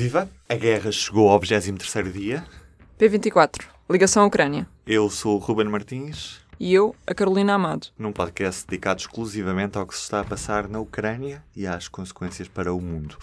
[0.00, 0.30] Viva!
[0.48, 2.42] A guerra chegou ao 23º dia.
[2.98, 4.66] P24, ligação à Ucrânia.
[4.86, 6.40] Eu sou o Ruben Martins.
[6.58, 7.88] E eu, a Carolina Amado.
[7.98, 12.48] Num podcast dedicado exclusivamente ao que se está a passar na Ucrânia e às consequências
[12.48, 13.18] para o mundo.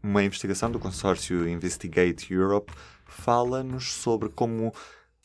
[0.00, 2.72] Uma investigação do consórcio Investigate Europe
[3.06, 4.72] fala-nos sobre como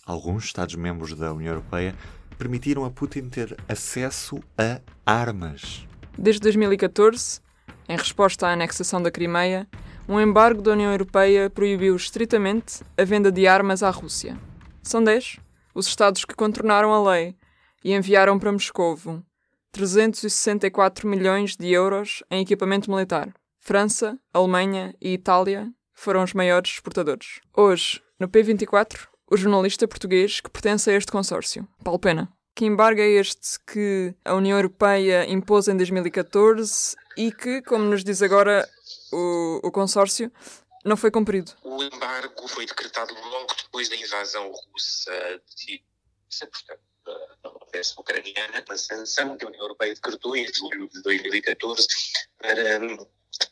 [0.08, 1.94] alguns Estados-membros da União Europeia
[2.36, 5.86] permitiram a Putin ter acesso a armas.
[6.18, 7.42] Desde 2014,
[7.88, 9.68] em resposta à anexação da Crimeia,
[10.08, 14.38] um embargo da União Europeia proibiu estritamente a venda de armas à Rússia.
[14.84, 15.40] São 10
[15.74, 17.36] os Estados que contornaram a lei
[17.84, 19.24] e enviaram para Moscovo
[19.72, 23.34] 364 milhões de euros em equipamento militar.
[23.60, 27.42] França, Alemanha e Itália foram os maiores exportadores.
[27.56, 32.32] Hoje, no P24, o jornalista português que pertence a este consórcio, Paulo Pena.
[32.56, 38.02] Que embargo é este que a União Europeia impôs em 2014 e que, como nos
[38.02, 38.66] diz agora
[39.12, 40.32] o, o consórcio,
[40.84, 41.52] não foi cumprido?
[41.64, 45.84] O embargo foi decretado logo depois da invasão russa de
[46.40, 51.88] portanto, da peça ucraniana, uma sanção que a União Europeia decretou em julho de 2014
[52.38, 52.80] para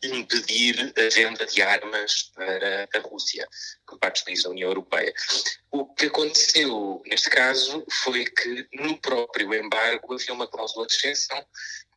[0.04, 3.48] impedir a venda de armas para a Rússia
[3.86, 5.14] por parte dos países da União Europeia.
[5.72, 11.08] O que aconteceu neste caso foi que no próprio embargo havia uma cláusula de que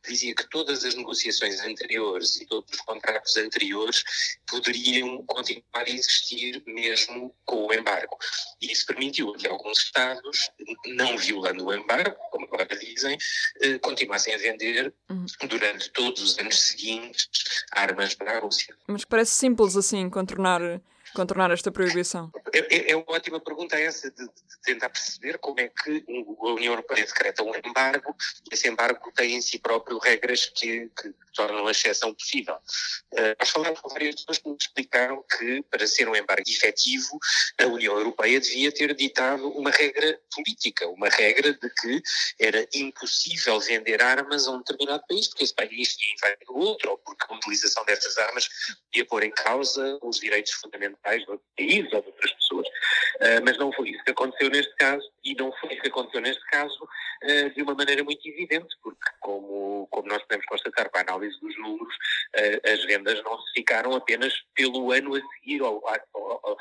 [0.07, 4.03] dizia que todas as negociações anteriores e todos os contratos anteriores
[4.47, 8.17] poderiam continuar a existir mesmo com o embargo.
[8.61, 10.51] E isso permitiu que alguns Estados,
[10.85, 13.17] não violando o embargo, como agora dizem,
[13.61, 15.25] eh, continuassem a vender uhum.
[15.47, 17.27] durante todos os anos seguintes
[17.71, 18.75] armas para a Rússia.
[18.87, 20.61] Mas parece simples assim contornar
[21.17, 22.31] contornar esta proibição?
[22.53, 26.05] É, é, é uma ótima pergunta essa de, de, tentar perceber como é que
[26.41, 28.15] a União Europeia decreta um embargo
[28.51, 32.55] esse embargo tem em si próprio regras que, que tornam a exceção possível.
[33.13, 37.19] Uh, nós falamos com várias pessoas que nos explicaram que para ser um embargo efetivo
[37.61, 42.01] a União Europeia devia ter ditado uma regra política, uma regra de que
[42.39, 46.97] era impossível vender armas a um determinado país porque esse país tinha invadido outro ou
[46.97, 48.49] porque a utilização dessas armas
[48.95, 52.67] ia pôr em causa os direitos fundamentais outros países ou de outras pessoas.
[52.67, 56.21] Uh, mas não foi isso que aconteceu neste caso e não foi isso que aconteceu
[56.21, 61.01] neste caso uh, de uma maneira muito evidente, porque como, como nós podemos constatar para
[61.01, 65.61] a análise dos números, uh, as vendas não se ficaram apenas pelo ano a seguir
[65.61, 66.57] ao, ao, ao,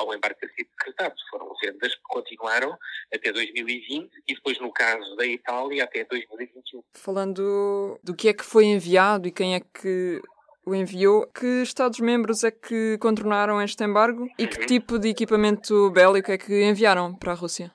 [0.00, 2.76] ao embarque ter sido decretado, foram vendas que continuaram
[3.12, 6.82] até 2020 e depois no caso da Itália até 2021.
[6.94, 10.20] Falando do que é que foi enviado e quem é que
[10.66, 11.26] o enviou.
[11.28, 16.64] Que Estados-membros é que contornaram este embargo e que tipo de equipamento bélico é que
[16.64, 17.72] enviaram para a Rússia?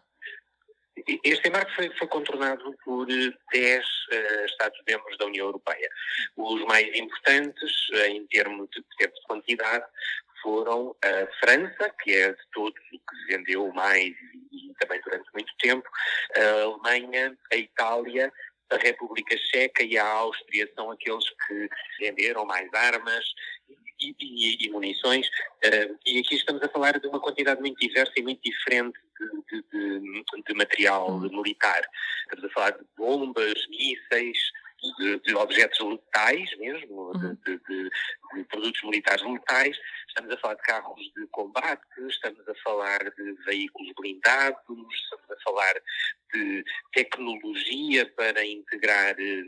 [1.24, 5.90] Este embargo foi, foi contornado por 10 uh, Estados-membros da União Europeia.
[6.36, 9.86] Os mais importantes, uh, em termos de, de quantidade,
[10.42, 15.30] foram a França, que é de todos o que vendeu mais e, e também durante
[15.34, 15.88] muito tempo,
[16.36, 18.32] a Alemanha, a Itália,
[18.72, 23.26] a República Checa e a Áustria são aqueles que venderam mais armas
[24.02, 25.28] e, e, e munições.
[25.66, 29.62] Uh, e aqui estamos a falar de uma quantidade muito diversa e muito diferente de,
[29.62, 31.82] de, de, de material militar.
[32.24, 34.38] Estamos a falar de bombas, mísseis,
[34.98, 37.38] de, de, objetos letais mesmo, uhum.
[37.46, 37.90] de, de,
[38.34, 43.34] de, produtos militares letais, estamos a falar de carros de combate, estamos a falar de
[43.46, 45.74] veículos blindados, estamos a falar
[46.34, 46.64] de
[46.94, 49.44] tecnologia para integrar eh,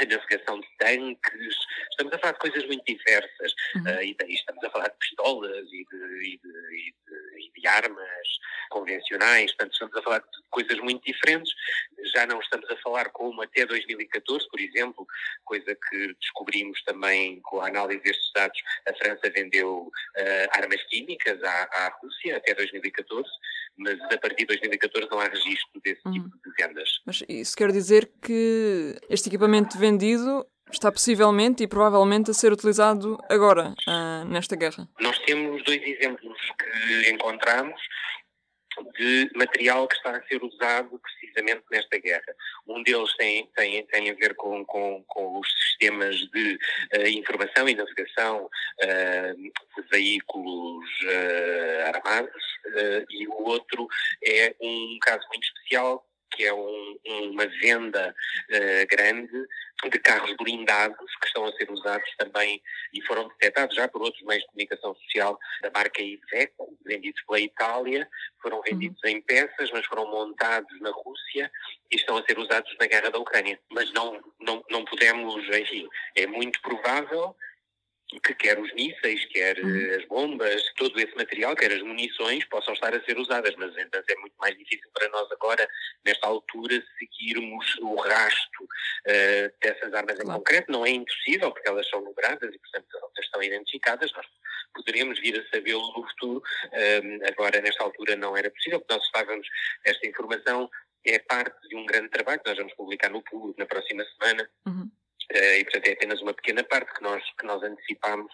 [0.00, 1.56] a navegação de tanques,
[1.90, 3.54] estamos a falar de coisas muito diversas.
[3.76, 3.82] Uhum.
[3.82, 7.60] Uh, e daí estamos a falar de pistolas e de, e de, e de, e
[7.60, 8.28] de armas
[8.70, 11.52] convencionais, portanto, estamos a falar de coisas muito diferentes.
[12.12, 15.06] Já não estamos a falar como até 2014, por exemplo,
[15.44, 21.42] coisa que descobrimos também com a análise destes dados, a França vendeu uh, armas químicas
[21.42, 23.28] à, à Rússia até 2014
[23.76, 26.12] mas a partir de 2014 não há registro desse uhum.
[26.12, 26.88] tipo de vendas.
[27.06, 33.18] Mas isso quer dizer que este equipamento vendido está possivelmente e provavelmente a ser utilizado
[33.28, 34.88] agora, uh, nesta guerra?
[35.00, 37.80] Nós temos dois exemplos que encontramos
[38.98, 42.34] de material que está a ser usado precisamente nesta guerra.
[42.66, 46.58] Um deles tem, tem, tem a ver com, com, com os sistemas de
[46.94, 49.52] uh, informação e navegação uh, de
[49.90, 52.44] veículos uh, armados
[53.10, 53.86] e o outro
[54.24, 56.04] é um caso muito especial
[56.34, 56.98] que é um,
[57.30, 58.14] uma venda
[58.50, 59.46] uh, grande
[59.90, 64.22] de carros blindados que estão a ser usados também e foram detectados já por outros
[64.24, 68.08] meios de comunicação social da marca Iveco, vendidos pela Itália,
[68.40, 69.10] foram vendidos uhum.
[69.10, 71.50] em peças, mas foram montados na Rússia
[71.90, 73.58] e estão a ser usados na guerra da Ucrânia.
[73.70, 77.36] Mas não, não, não podemos, enfim, é muito provável
[78.20, 79.96] que quer os mísseis, quer uhum.
[79.96, 83.54] as bombas, todo esse material, quer as munições, possam estar a ser usadas.
[83.56, 85.68] Mas então é muito mais difícil para nós agora,
[86.04, 90.30] nesta altura, seguirmos o rasto uh, dessas armas claro.
[90.30, 90.72] em concreto.
[90.72, 94.12] Não é impossível, porque elas são numeradas e, portanto, elas estão identificadas.
[94.12, 94.26] Nós
[94.74, 96.42] poderíamos vir a sabê-lo no futuro.
[97.28, 99.46] Agora, nesta altura, não era possível, porque nós estávamos
[99.84, 100.68] esta informação
[101.04, 104.48] é parte de um grande trabalho que nós vamos publicar no público na próxima semana.
[104.66, 104.90] Uhum.
[105.34, 108.32] Uh, e, portanto, é apenas uma pequena parte que nós, que nós antecipamos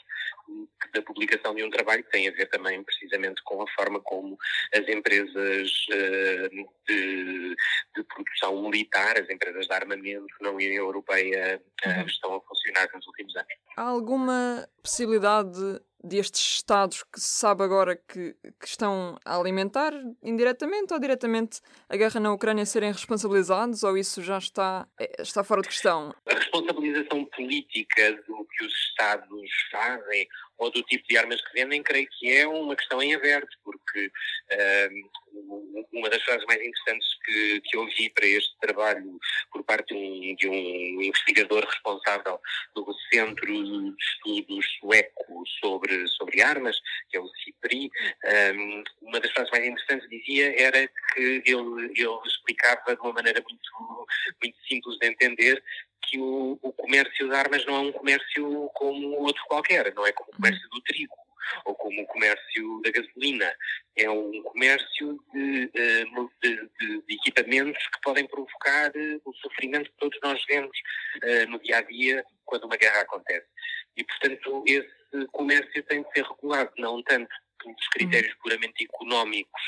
[0.92, 4.36] da publicação de um trabalho que tem a ver também precisamente com a forma como
[4.74, 7.56] as empresas uh, de,
[7.96, 12.06] de, produção militar, as empresas de armamento na União Europeia uh, uhum.
[12.06, 13.52] estão a funcionar nos últimos anos.
[13.76, 19.92] Há alguma possibilidade destes Estados que se sabe agora que, que, estão a alimentar
[20.22, 25.44] indiretamente ou diretamente a guerra na Ucrânia serem responsabilizados ou isso já está, é, está
[25.44, 26.14] fora de questão?
[26.26, 30.26] A responsabilização política do que os Estados fazem
[30.58, 34.06] ou do tipo de armas que vendem, creio que é uma questão em aberto, porque
[34.06, 35.29] uh,
[35.92, 39.18] uma das frases mais interessantes que, que ouvi para este trabalho
[39.52, 42.40] por parte de um, investigador responsável
[42.74, 46.76] do Centro de Estudos Sueco sobre, sobre Armas,
[47.08, 47.90] que é o CIPRI,
[48.54, 53.42] um, uma das frases mais interessantes dizia era que ele, ele explicava de uma maneira
[53.48, 54.06] muito,
[54.42, 55.62] muito simples de entender
[56.02, 60.12] que o, o, comércio de armas não é um comércio como outro qualquer, não é
[60.12, 61.19] como o comércio do trigo
[61.64, 63.52] ou como o comércio da gasolina.
[63.96, 66.04] É um comércio de, eh,
[66.42, 70.76] de, de, de equipamentos que podem provocar eh, o sofrimento que todos nós vemos
[71.22, 73.46] uh, no dia a dia quando uma guerra acontece.
[73.96, 79.62] E, portanto, esse comércio tem de ser regulado, não tanto pelos critérios puramente económicos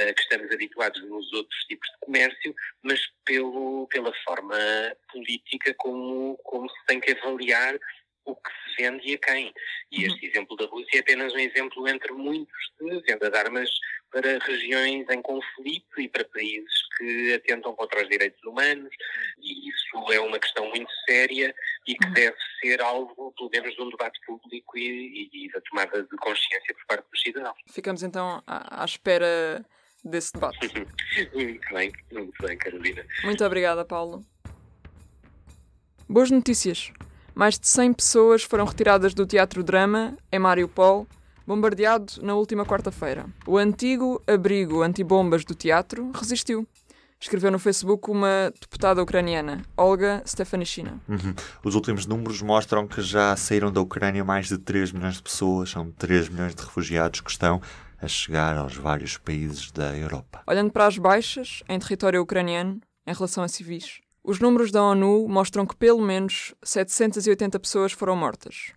[0.00, 4.56] uh, que estamos habituados nos outros tipos de comércio, mas pelo, pela forma
[5.12, 7.78] política como, como se tem que avaliar
[8.28, 9.54] o que se vende e a quem.
[9.90, 10.30] E este uhum.
[10.30, 13.70] exemplo da Rússia é apenas um exemplo entre muitos de venda de armas
[14.10, 18.90] para regiões em conflito e para países que atentam contra os direitos humanos.
[19.40, 21.54] E isso é uma questão muito séria
[21.86, 22.12] e que uhum.
[22.12, 26.16] deve ser alvo, pelo menos, de um debate público e, e, e da tomada de
[26.16, 27.56] consciência por parte dos cidadãos.
[27.72, 29.64] Ficamos então à, à espera
[30.04, 30.58] desse debate.
[31.34, 33.04] muito bem, muito bem, Carolina.
[33.24, 34.22] Muito obrigada, Paulo.
[36.08, 36.90] Boas notícias.
[37.38, 41.06] Mais de 100 pessoas foram retiradas do Teatro Drama, em Mariupol,
[41.46, 43.26] bombardeado na última quarta-feira.
[43.46, 46.66] O antigo abrigo antibombas do teatro resistiu.
[47.20, 51.00] Escreveu no Facebook uma deputada ucraniana, Olga Stefanishina.
[51.08, 51.32] Uhum.
[51.62, 55.70] Os últimos números mostram que já saíram da Ucrânia mais de 3 milhões de pessoas,
[55.70, 57.62] são 3 milhões de refugiados que estão
[58.02, 60.42] a chegar aos vários países da Europa.
[60.44, 65.28] Olhando para as baixas em território ucraniano em relação a civis, os números da ONU
[65.28, 68.72] mostram que pelo menos 780 pessoas foram mortas.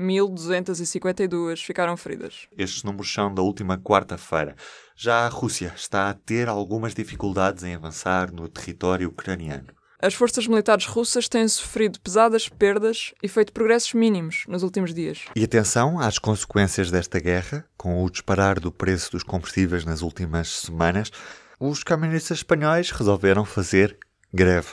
[0.00, 2.46] 1.252 ficaram feridas.
[2.56, 4.54] Estes números são da última quarta-feira.
[4.94, 9.74] Já a Rússia está a ter algumas dificuldades em avançar no território ucraniano.
[9.98, 15.24] As forças militares russas têm sofrido pesadas perdas e feito progressos mínimos nos últimos dias.
[15.34, 20.60] E atenção às consequências desta guerra, com o disparar do preço dos combustíveis nas últimas
[20.60, 21.10] semanas,
[21.58, 23.98] os caministas espanhóis resolveram fazer
[24.36, 24.68] greve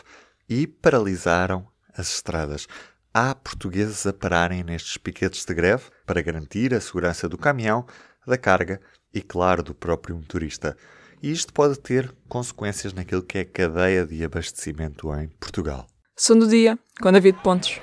[0.47, 1.65] e paralisaram
[1.97, 2.67] as estradas.
[3.13, 7.85] Há portugueses a pararem nestes piquetes de greve para garantir a segurança do caminhão,
[8.27, 8.81] da carga
[9.13, 10.75] e, claro, do próprio motorista.
[11.21, 15.87] E isto pode ter consequências naquilo que é a cadeia de abastecimento em Portugal.
[16.17, 17.79] Som do dia, com David Pontes.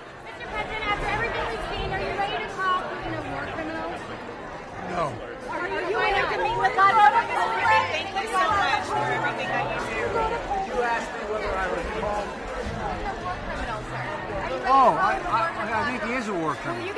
[16.21, 16.89] Think he is a war criminal.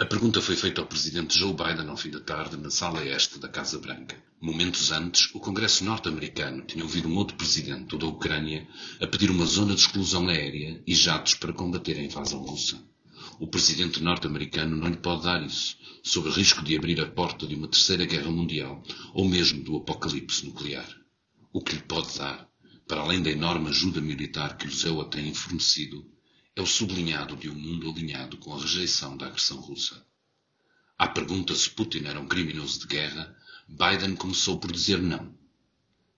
[0.00, 3.38] A pergunta foi feita ao presidente Joe Biden ao fim da tarde na sala este
[3.38, 4.16] da Casa Branca.
[4.40, 8.66] Momentos antes, o Congresso norte-americano tinha ouvido um outro presidente, o da Ucrânia,
[9.00, 12.80] a pedir uma zona de exclusão aérea e jatos para combater a invasão russa.
[13.38, 17.46] O presidente norte-americano não lhe pode dar isso, sob o risco de abrir a porta
[17.46, 18.82] de uma terceira guerra mundial
[19.14, 20.88] ou mesmo do apocalipse nuclear.
[21.52, 22.48] O que lhe pode dar
[22.88, 26.10] para além da enorme ajuda militar que o ZEUA tem fornecido,
[26.56, 30.02] é o sublinhado de um mundo alinhado com a rejeição da agressão russa.
[30.96, 33.36] À pergunta se Putin era um criminoso de guerra,
[33.68, 35.36] Biden começou por dizer não.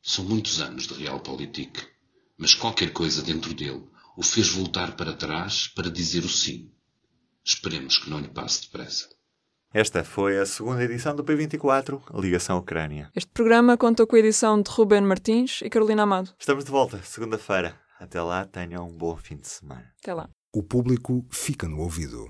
[0.00, 1.86] São muitos anos de realpolitik,
[2.38, 3.84] mas qualquer coisa dentro dele
[4.16, 6.70] o fez voltar para trás para dizer o sim.
[7.44, 9.08] Esperemos que não lhe passe depressa.
[9.72, 13.08] Esta foi a segunda edição do P24, Ligação Ucrânia.
[13.14, 16.30] Este programa contou com a edição de Ruben Martins e Carolina Amado.
[16.36, 17.76] Estamos de volta, segunda-feira.
[18.00, 19.92] Até lá, tenham um bom fim de semana.
[20.02, 20.28] Até lá.
[20.52, 22.28] O público fica no ouvido.